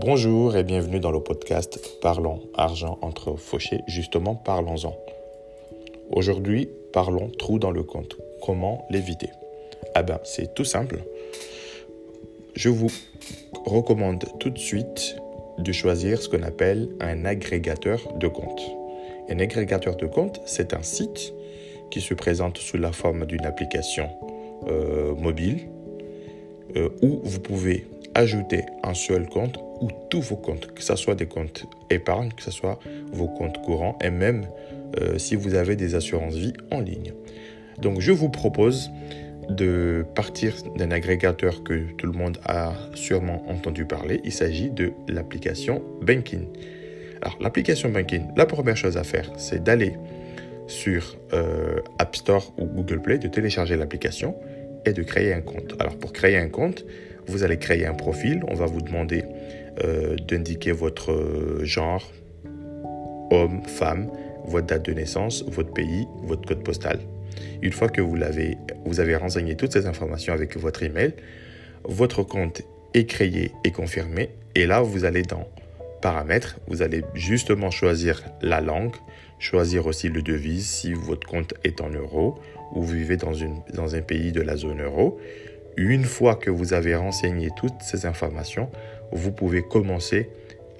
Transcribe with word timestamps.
Bonjour 0.00 0.56
et 0.56 0.62
bienvenue 0.62 1.00
dans 1.00 1.10
le 1.10 1.18
podcast 1.18 1.80
Parlons 2.00 2.40
argent 2.54 3.00
entre 3.02 3.34
fauchés. 3.34 3.80
Justement, 3.88 4.36
parlons-en. 4.36 4.96
Aujourd'hui, 6.12 6.68
parlons 6.92 7.30
trou 7.30 7.58
dans 7.58 7.72
le 7.72 7.82
compte. 7.82 8.16
Comment 8.40 8.86
l'éviter? 8.90 9.30
Ah 9.96 10.04
ben, 10.04 10.20
c'est 10.22 10.54
tout 10.54 10.64
simple. 10.64 11.02
Je 12.54 12.68
vous 12.68 12.92
recommande 13.66 14.24
tout 14.38 14.50
de 14.50 14.58
suite 14.58 15.16
de 15.58 15.72
choisir 15.72 16.22
ce 16.22 16.28
qu'on 16.28 16.44
appelle 16.44 16.90
un 17.00 17.24
agrégateur 17.24 17.98
de 18.18 18.28
compte. 18.28 18.62
Un 19.28 19.40
agrégateur 19.40 19.96
de 19.96 20.06
compte, 20.06 20.40
c'est 20.46 20.74
un 20.74 20.82
site 20.82 21.34
qui 21.90 22.00
se 22.00 22.14
présente 22.14 22.58
sous 22.58 22.78
la 22.78 22.92
forme 22.92 23.26
d'une 23.26 23.46
application 23.46 24.08
euh, 24.68 25.16
mobile 25.16 25.68
euh, 26.76 26.88
où 27.02 27.20
vous 27.24 27.40
pouvez 27.40 27.86
ajouter 28.18 28.64
un 28.82 28.94
seul 28.94 29.28
compte 29.28 29.58
ou 29.80 29.88
tous 30.10 30.20
vos 30.20 30.36
comptes, 30.36 30.74
que 30.74 30.82
ce 30.82 30.96
soit 30.96 31.14
des 31.14 31.26
comptes 31.26 31.66
épargne, 31.88 32.30
que 32.36 32.42
ce 32.42 32.50
soit 32.50 32.80
vos 33.12 33.28
comptes 33.28 33.62
courants 33.62 33.96
et 34.02 34.10
même 34.10 34.48
euh, 35.00 35.18
si 35.18 35.36
vous 35.36 35.54
avez 35.54 35.76
des 35.76 35.94
assurances 35.94 36.34
vie 36.34 36.52
en 36.72 36.80
ligne. 36.80 37.12
Donc 37.80 38.00
je 38.00 38.10
vous 38.10 38.28
propose 38.28 38.90
de 39.48 40.04
partir 40.16 40.52
d'un 40.76 40.90
agrégateur 40.90 41.62
que 41.62 41.92
tout 41.92 42.06
le 42.06 42.12
monde 42.12 42.38
a 42.44 42.72
sûrement 42.94 43.44
entendu 43.48 43.84
parler. 43.84 44.20
Il 44.24 44.32
s'agit 44.32 44.68
de 44.68 44.92
l'application 45.06 45.80
Banking. 46.02 46.48
Alors 47.22 47.38
l'application 47.40 47.88
Banking, 47.88 48.24
la 48.36 48.46
première 48.46 48.76
chose 48.76 48.96
à 48.96 49.04
faire, 49.04 49.30
c'est 49.36 49.62
d'aller 49.62 49.92
sur 50.66 51.16
euh, 51.32 51.78
App 52.00 52.16
Store 52.16 52.52
ou 52.58 52.66
Google 52.66 53.00
Play, 53.00 53.18
de 53.18 53.28
télécharger 53.28 53.76
l'application 53.76 54.34
et 54.84 54.92
de 54.92 55.04
créer 55.04 55.32
un 55.32 55.40
compte. 55.40 55.74
Alors 55.78 55.96
pour 55.96 56.12
créer 56.12 56.36
un 56.36 56.48
compte, 56.48 56.84
vous 57.28 57.44
allez 57.44 57.58
créer 57.58 57.86
un 57.86 57.94
profil. 57.94 58.42
On 58.48 58.54
va 58.54 58.66
vous 58.66 58.80
demander 58.80 59.24
euh, 59.84 60.16
d'indiquer 60.16 60.72
votre 60.72 61.60
genre, 61.62 62.10
homme, 63.30 63.62
femme, 63.66 64.10
votre 64.46 64.66
date 64.66 64.86
de 64.86 64.92
naissance, 64.92 65.44
votre 65.48 65.72
pays, 65.72 66.06
votre 66.22 66.46
code 66.48 66.64
postal. 66.64 67.00
Une 67.62 67.72
fois 67.72 67.88
que 67.88 68.00
vous, 68.00 68.16
l'avez, 68.16 68.56
vous 68.84 69.00
avez 69.00 69.16
renseigné 69.16 69.56
toutes 69.56 69.72
ces 69.72 69.86
informations 69.86 70.32
avec 70.32 70.56
votre 70.56 70.82
email, 70.82 71.12
votre 71.84 72.22
compte 72.22 72.62
est 72.94 73.06
créé 73.06 73.52
et 73.64 73.70
confirmé. 73.70 74.30
Et 74.54 74.66
là, 74.66 74.80
vous 74.80 75.04
allez 75.04 75.22
dans 75.22 75.46
Paramètres, 76.00 76.58
vous 76.68 76.82
allez 76.82 77.02
justement 77.14 77.70
choisir 77.70 78.22
la 78.40 78.60
langue, 78.60 78.94
choisir 79.38 79.86
aussi 79.86 80.08
le 80.08 80.22
devise 80.22 80.66
si 80.66 80.92
votre 80.92 81.26
compte 81.26 81.54
est 81.64 81.80
en 81.80 81.90
euros 81.90 82.38
ou 82.72 82.82
vous 82.82 82.94
vivez 82.94 83.16
dans, 83.16 83.34
une, 83.34 83.60
dans 83.74 83.94
un 83.94 84.00
pays 84.00 84.32
de 84.32 84.40
la 84.40 84.56
zone 84.56 84.82
euro. 84.82 85.18
Une 85.78 86.02
fois 86.02 86.34
que 86.34 86.50
vous 86.50 86.72
avez 86.72 86.96
renseigné 86.96 87.50
toutes 87.56 87.82
ces 87.82 88.04
informations, 88.04 88.68
vous 89.12 89.30
pouvez 89.30 89.62
commencer 89.62 90.28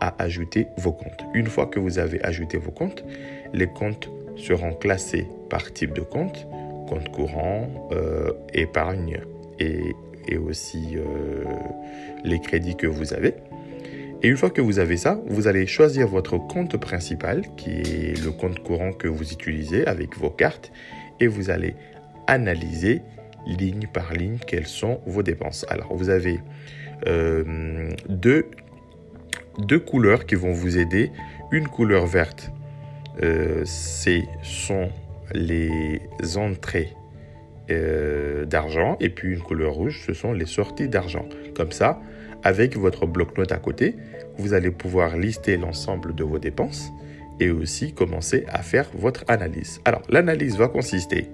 à 0.00 0.14
ajouter 0.22 0.68
vos 0.76 0.92
comptes. 0.92 1.24
Une 1.34 1.46
fois 1.48 1.66
que 1.66 1.80
vous 1.80 1.98
avez 1.98 2.24
ajouté 2.24 2.58
vos 2.58 2.70
comptes, 2.70 3.04
les 3.52 3.66
comptes 3.66 4.08
seront 4.36 4.72
classés 4.72 5.26
par 5.50 5.72
type 5.72 5.94
de 5.94 6.00
compte, 6.00 6.46
compte 6.88 7.10
courant, 7.10 7.88
euh, 7.90 8.30
épargne 8.52 9.20
et, 9.58 9.96
aussi 10.38 10.96
euh, 10.96 11.44
les 12.22 12.38
crédits 12.38 12.76
que 12.76 12.86
vous 12.86 13.14
avez. 13.14 13.34
Et 14.22 14.28
une 14.28 14.36
fois 14.36 14.50
que 14.50 14.60
vous 14.60 14.78
avez 14.78 14.96
ça, 14.96 15.20
vous 15.26 15.48
allez 15.48 15.66
choisir 15.66 16.06
votre 16.06 16.38
compte 16.38 16.76
principal, 16.76 17.42
qui 17.56 17.70
est 17.70 18.24
le 18.24 18.30
compte 18.30 18.60
courant 18.60 18.92
que 18.92 19.08
vous 19.08 19.32
utilisez 19.32 19.86
avec 19.86 20.16
vos 20.16 20.30
cartes, 20.30 20.70
et 21.18 21.26
vous 21.26 21.50
allez 21.50 21.74
analyser 22.28 23.02
ligne 23.46 23.86
par 23.92 24.12
ligne 24.12 24.38
quelles 24.46 24.66
sont 24.66 25.00
vos 25.06 25.22
dépenses. 25.22 25.66
Alors, 25.68 25.94
vous 25.94 26.10
avez 26.10 26.40
euh, 27.06 27.90
deux, 28.08 28.46
deux 29.58 29.78
couleurs 29.78 30.26
qui 30.26 30.34
vont 30.34 30.52
vous 30.52 30.78
aider. 30.78 31.10
Une 31.50 31.68
couleur 31.68 32.06
verte, 32.06 32.50
euh, 33.22 33.62
ce 33.64 34.20
sont 34.42 34.90
les 35.32 36.00
entrées 36.36 36.92
euh, 37.70 38.44
d'argent 38.44 38.96
et 39.00 39.08
puis 39.08 39.32
une 39.32 39.40
couleur 39.40 39.72
rouge, 39.72 40.02
ce 40.06 40.12
sont 40.12 40.32
les 40.32 40.46
sorties 40.46 40.88
d'argent. 40.88 41.26
Comme 41.54 41.72
ça, 41.72 42.00
avec 42.42 42.76
votre 42.76 43.06
bloc-notes 43.06 43.52
à 43.52 43.56
côté, 43.56 43.96
vous 44.36 44.52
allez 44.52 44.70
pouvoir 44.70 45.16
lister 45.16 45.56
l'ensemble 45.56 46.14
de 46.14 46.24
vos 46.24 46.38
dépenses 46.38 46.90
et 47.40 47.50
aussi 47.50 47.92
commencer 47.92 48.44
à 48.48 48.62
faire 48.62 48.90
votre 48.94 49.24
analyse. 49.28 49.80
Alors, 49.84 50.02
l'analyse 50.08 50.56
va 50.56 50.68
consister 50.68 51.28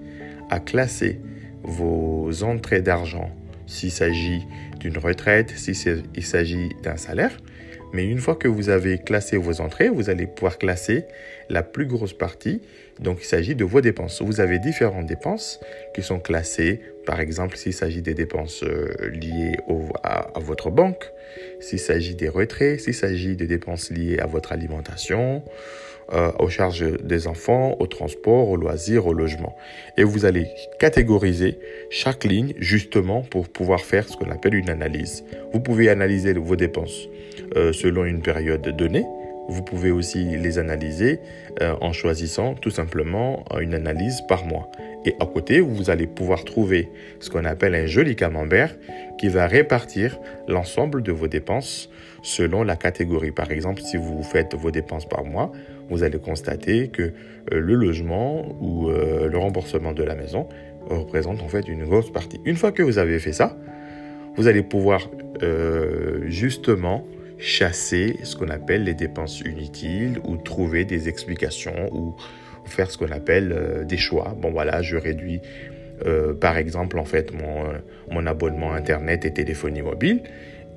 à 0.49 0.59
classer 0.59 1.19
vos 1.63 2.43
entrées 2.43 2.81
d'argent 2.81 3.29
s'il 3.67 3.91
s'agit 3.91 4.45
d'une 4.79 4.97
retraite, 4.97 5.51
s'il 5.57 5.75
s'agit 5.75 6.69
d'un 6.83 6.97
salaire. 6.97 7.37
Mais 7.93 8.05
une 8.05 8.19
fois 8.19 8.35
que 8.35 8.47
vous 8.47 8.69
avez 8.69 8.97
classé 8.97 9.37
vos 9.37 9.59
entrées, 9.59 9.89
vous 9.89 10.09
allez 10.09 10.25
pouvoir 10.25 10.57
classer 10.57 11.05
la 11.49 11.61
plus 11.61 11.85
grosse 11.85 12.13
partie. 12.13 12.61
Donc 12.99 13.19
il 13.21 13.25
s'agit 13.25 13.55
de 13.55 13.65
vos 13.65 13.81
dépenses. 13.81 14.21
Vous 14.21 14.39
avez 14.39 14.59
différentes 14.59 15.05
dépenses 15.05 15.59
qui 15.93 16.01
sont 16.01 16.19
classées. 16.19 16.81
Par 17.05 17.19
exemple, 17.19 17.57
s'il 17.57 17.73
s'agit 17.73 18.01
des 18.01 18.13
dépenses 18.13 18.63
euh, 18.63 18.87
liées 19.11 19.57
à, 20.03 20.31
votre 20.39 20.69
banque, 20.69 21.11
s'il 21.59 21.79
s'agit 21.79 22.15
des 22.15 22.29
retraits, 22.29 22.79
s'il 22.79 22.93
s'agit 22.93 23.35
des 23.35 23.47
dépenses 23.47 23.91
liées 23.91 24.19
à 24.19 24.27
votre 24.27 24.51
alimentation, 24.51 25.43
euh, 26.13 26.31
aux 26.39 26.49
charges 26.49 26.85
des 27.01 27.27
enfants, 27.27 27.77
au 27.79 27.87
transport, 27.87 28.49
au 28.49 28.57
loisirs, 28.57 29.07
au 29.07 29.13
logement. 29.13 29.55
Et 29.97 30.03
vous 30.03 30.25
allez 30.25 30.47
catégoriser 30.77 31.57
chaque 31.89 32.25
ligne 32.25 32.53
justement 32.57 33.21
pour 33.21 33.47
pouvoir 33.47 33.81
faire 33.81 34.07
ce 34.07 34.17
qu'on 34.17 34.29
appelle 34.29 34.55
une 34.55 34.69
analyse. 34.69 35.23
Vous 35.53 35.61
pouvez 35.61 35.89
analyser 35.89 36.33
vos 36.33 36.55
dépenses 36.57 37.07
euh, 37.55 37.71
selon 37.71 38.03
une 38.05 38.21
période 38.21 38.67
donnée. 38.75 39.05
Vous 39.51 39.63
pouvez 39.63 39.91
aussi 39.91 40.23
les 40.23 40.59
analyser 40.59 41.19
euh, 41.61 41.75
en 41.81 41.91
choisissant 41.91 42.55
tout 42.55 42.69
simplement 42.69 43.43
une 43.59 43.73
analyse 43.73 44.21
par 44.27 44.45
mois. 44.45 44.71
Et 45.03 45.15
à 45.19 45.25
côté, 45.25 45.59
vous 45.59 45.89
allez 45.89 46.07
pouvoir 46.07 46.45
trouver 46.45 46.89
ce 47.19 47.29
qu'on 47.29 47.43
appelle 47.43 47.75
un 47.75 47.85
joli 47.85 48.15
camembert 48.15 48.75
qui 49.17 49.27
va 49.27 49.47
répartir 49.47 50.19
l'ensemble 50.47 51.03
de 51.03 51.11
vos 51.11 51.27
dépenses 51.27 51.89
selon 52.21 52.63
la 52.63 52.75
catégorie. 52.75 53.31
Par 53.31 53.51
exemple, 53.51 53.81
si 53.81 53.97
vous 53.97 54.23
faites 54.23 54.55
vos 54.55 54.71
dépenses 54.71 55.07
par 55.07 55.25
mois, 55.25 55.51
vous 55.89 56.03
allez 56.03 56.19
constater 56.19 56.87
que 56.87 57.01
euh, 57.03 57.11
le 57.49 57.75
logement 57.75 58.55
ou 58.61 58.89
euh, 58.89 59.27
le 59.27 59.37
remboursement 59.37 59.91
de 59.91 60.03
la 60.03 60.15
maison 60.15 60.47
représente 60.89 61.41
en 61.41 61.49
fait 61.49 61.67
une 61.67 61.83
grosse 61.83 62.11
partie. 62.11 62.39
Une 62.45 62.55
fois 62.55 62.71
que 62.71 62.83
vous 62.83 62.97
avez 62.97 63.19
fait 63.19 63.33
ça, 63.33 63.57
vous 64.35 64.47
allez 64.47 64.63
pouvoir 64.63 65.09
euh, 65.43 66.21
justement 66.27 67.05
chasser 67.41 68.19
ce 68.23 68.35
qu'on 68.35 68.49
appelle 68.49 68.83
les 68.83 68.93
dépenses 68.93 69.41
inutiles 69.41 70.19
ou 70.23 70.37
trouver 70.37 70.85
des 70.85 71.09
explications 71.09 71.89
ou 71.91 72.15
faire 72.65 72.89
ce 72.89 72.97
qu'on 72.97 73.11
appelle 73.11 73.85
des 73.87 73.97
choix. 73.97 74.35
Bon 74.39 74.51
voilà, 74.51 74.81
je 74.81 74.95
réduis 74.95 75.41
par 76.39 76.57
exemple 76.57 76.97
en 76.97 77.05
fait 77.05 77.33
mon, 77.33 77.65
mon 78.09 78.25
abonnement 78.25 78.73
internet 78.73 79.25
et 79.25 79.33
téléphonie 79.33 79.81
mobile 79.81 80.23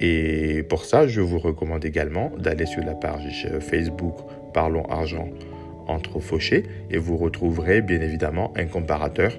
et 0.01 0.65
pour 0.65 0.85
ça, 0.85 1.07
je 1.07 1.21
vous 1.21 1.39
recommande 1.39 1.85
également 1.85 2.33
d'aller 2.39 2.67
sur 2.67 2.83
la 2.83 2.95
page 2.95 3.49
Facebook 3.61 4.17
Parlons 4.53 4.85
Argent 4.87 5.29
entre 5.87 6.21
Fauchés 6.21 6.65
et 6.91 6.99
vous 6.99 7.17
retrouverez 7.17 7.81
bien 7.81 8.01
évidemment 8.01 8.53
un 8.57 8.67
comparateur 8.67 9.33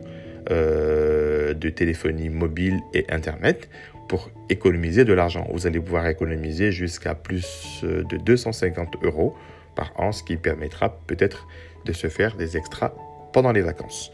euh, 0.51 1.53
de 1.53 1.69
téléphonie 1.69 2.29
mobile 2.29 2.79
et 2.93 3.05
Internet 3.09 3.69
pour 4.07 4.29
économiser 4.49 5.03
de 5.05 5.13
l'argent. 5.13 5.47
Vous 5.51 5.67
allez 5.67 5.79
pouvoir 5.79 6.07
économiser 6.07 6.71
jusqu'à 6.71 7.15
plus 7.15 7.81
de 7.83 8.17
250 8.17 8.97
euros 9.03 9.35
par 9.75 9.91
an, 9.97 10.11
ce 10.11 10.23
qui 10.23 10.37
permettra 10.37 10.99
peut-être 11.07 11.47
de 11.85 11.93
se 11.93 12.07
faire 12.07 12.35
des 12.35 12.57
extras 12.57 12.93
pendant 13.33 13.51
les 13.51 13.61
vacances. 13.61 14.11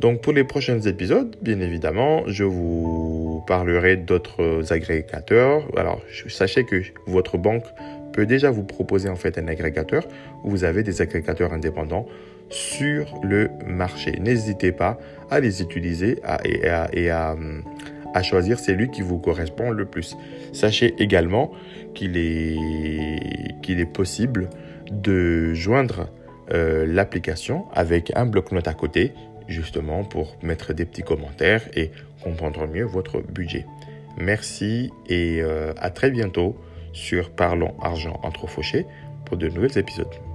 Donc 0.00 0.22
pour 0.22 0.32
les 0.32 0.44
prochains 0.44 0.80
épisodes, 0.80 1.36
bien 1.42 1.60
évidemment, 1.60 2.22
je 2.26 2.44
vous 2.44 3.44
parlerai 3.46 3.96
d'autres 3.96 4.72
agrégateurs. 4.72 5.66
Alors 5.76 6.00
sachez 6.28 6.64
que 6.64 6.82
votre 7.06 7.36
banque 7.36 7.64
peut 8.12 8.26
déjà 8.26 8.50
vous 8.50 8.64
proposer 8.64 9.08
en 9.08 9.16
fait 9.16 9.38
un 9.38 9.48
agrégateur 9.48 10.06
où 10.44 10.50
vous 10.50 10.64
avez 10.64 10.82
des 10.82 11.00
agrégateurs 11.00 11.52
indépendants 11.52 12.06
sur 12.48 13.20
le 13.22 13.48
marché. 13.66 14.18
N'hésitez 14.20 14.72
pas 14.72 14.98
à 15.30 15.40
les 15.40 15.62
utiliser 15.62 16.18
et, 16.44 16.68
à, 16.68 17.36
à, 18.14 18.22
choisir 18.22 18.58
celui 18.58 18.90
qui 18.90 19.02
vous 19.02 19.18
correspond 19.18 19.70
le 19.70 19.84
plus. 19.84 20.16
Sachez 20.52 20.94
également 20.98 21.52
qu'il 21.94 22.16
est, 22.16 22.56
qu'il 23.62 23.78
est 23.78 23.92
possible 23.92 24.50
de 24.90 25.54
joindre 25.54 26.08
euh, 26.52 26.84
l'application 26.86 27.66
avec 27.72 28.12
un 28.16 28.26
bloc-notes 28.26 28.66
à 28.66 28.74
côté 28.74 29.12
justement 29.46 30.04
pour 30.04 30.36
mettre 30.42 30.72
des 30.72 30.84
petits 30.84 31.02
commentaires 31.02 31.62
et 31.74 31.90
comprendre 32.22 32.66
mieux 32.66 32.84
votre 32.84 33.20
budget. 33.20 33.66
Merci 34.18 34.90
et 35.08 35.40
euh, 35.40 35.72
à 35.76 35.90
très 35.90 36.10
bientôt 36.10 36.56
sur 36.92 37.30
Parlons 37.30 37.74
Argent 37.80 38.18
entre 38.22 38.46
Fauchés 38.46 38.86
pour 39.24 39.36
de 39.36 39.48
nouveaux 39.48 39.66
épisodes. 39.66 40.29